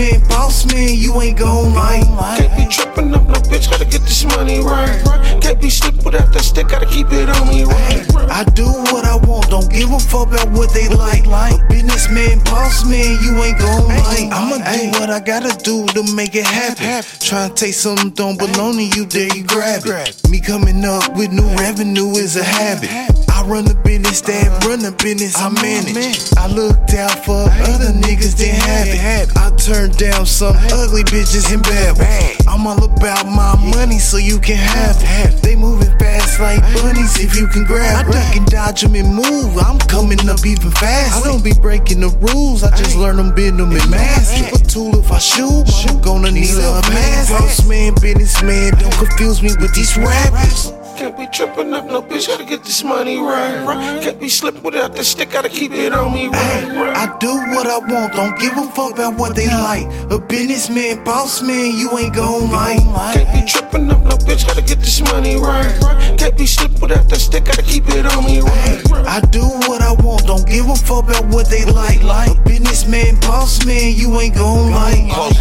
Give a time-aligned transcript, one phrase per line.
[0.00, 2.06] businessman, boss man, you ain't gon' like.
[2.38, 5.02] Can't be tripping up no bitch, gotta get this money right.
[5.40, 8.06] Can't be slipping without that stick, gotta keep it on me right.
[8.30, 11.26] I do what I want, don't give a fuck about what they like.
[11.26, 14.32] A businessman, boss man, you ain't gon' like.
[14.32, 17.04] I'ma do what I gotta do to make it happen.
[17.20, 20.20] Try to take something don't belong to you, there you grab it.
[20.30, 23.09] Me coming up with new revenue is a habit.
[23.50, 26.30] Run the business, that run the business, I manage.
[26.38, 29.34] I looked out for other niggas, didn't have it.
[29.34, 31.98] I turned down some ugly bitches in bad.
[32.46, 35.42] I'm all about my money, so you can have it.
[35.42, 38.14] They moving fast like bunnies if you can grab it.
[38.14, 39.58] I duck and dodge them and move.
[39.58, 41.18] I'm coming up even fast.
[41.18, 44.46] I don't be breaking the rules, I just learn them, bend them and master.
[44.54, 47.34] A tool if I shoot, I'm gonna need a mask.
[47.34, 50.70] Boss man, businessman, don't confuse me with these rappers.
[51.00, 53.64] Can't be tripping up no bitch, gotta get this money right.
[53.64, 54.02] right.
[54.02, 56.94] Can't be slipping without the stick, gotta keep it on me right.
[56.94, 59.86] I do what I want, don't give a fuck about what they like.
[60.10, 62.82] A businessman, boss man, you ain't gon' like.
[63.14, 65.80] Can't be tripping up no bitch, gotta get this money right.
[65.80, 66.18] right.
[66.18, 68.84] Can't be slipping without the stick, gotta keep it on me right.
[69.08, 72.02] I do what I want, don't give a fuck about what they like.
[72.02, 75.10] Like A businessman, boss man, you ain't gon' like.
[75.10, 75.39] Closer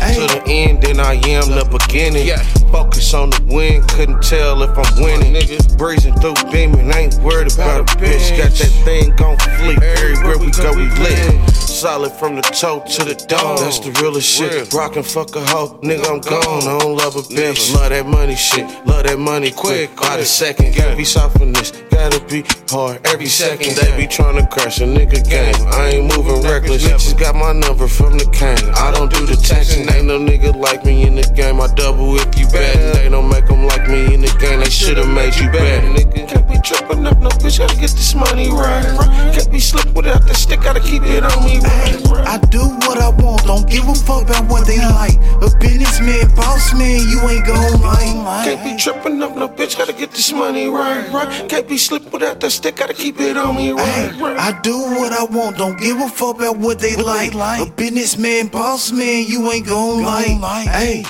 [0.81, 2.27] than I am the beginning.
[2.27, 2.43] Yeah.
[2.71, 5.33] Focus on the win, couldn't tell if I'm winning.
[5.77, 8.37] Breezing through beaming, ain't worried about a bitch.
[8.37, 11.48] Got that thing gon' fleet, everywhere we go, we lit.
[11.79, 14.73] Solid from the toe to the dome, that's the realest shit.
[14.73, 16.67] Rockin' fuck a hoe, nigga, I'm gone.
[16.67, 17.73] I don't love a bitch.
[17.73, 19.95] Love that money shit, love that money quick.
[19.95, 23.77] By the second, gotta be soft in this, gotta be hard every second.
[23.77, 25.55] They be tryna crash a nigga game.
[25.71, 28.59] I ain't moving reckless, bitches got my number from the cane.
[28.75, 31.61] I don't do the texting, ain't no nigga like me in the game.
[31.61, 32.75] I double if you bet.
[32.95, 35.81] They don't make them like me in the game, they should've made you bet.
[35.95, 36.27] Nigga.
[36.27, 37.18] Can't be tripping up,
[37.49, 38.85] bitch, gotta get this money right.
[39.33, 42.27] Can't be slipping without the stick, gotta keep it on me right.
[42.27, 45.15] I do what I want, don't give a fuck about what they like.
[45.41, 48.45] A businessman, boss man, you ain't gon' like.
[48.45, 51.09] Can't be tripping up, no bitch, gotta get this money right.
[51.11, 51.49] Right.
[51.49, 54.13] Can't be slipping without the stick, gotta keep it on me right.
[54.37, 57.33] I do what I want, don't give a fuck about what they like.
[57.35, 60.67] A businessman, boss man, you ain't gon' like.
[60.67, 61.05] Hey.